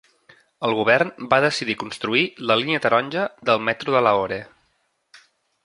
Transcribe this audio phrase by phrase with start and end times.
[0.67, 4.41] El govern va decidir construir la línia taronja del metro de Lahore.